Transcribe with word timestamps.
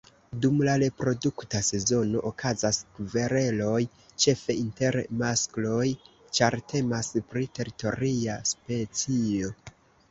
Dum 0.43 0.61
la 0.67 0.73
reprodukta 0.83 1.59
sezono 1.67 2.23
okazas 2.29 2.79
kvereloj 2.95 3.77
ĉefe 4.25 4.57
inter 4.63 4.99
maskloj, 5.21 5.87
ĉar 6.39 6.59
temas 6.75 7.15
pri 7.31 7.49
teritoria 7.61 8.43
specio. 8.57 9.57